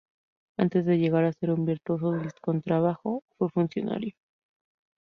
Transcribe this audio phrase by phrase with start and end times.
[0.57, 4.15] Antes de llegar a ser un virtuoso del contrabajo, fue funcionario.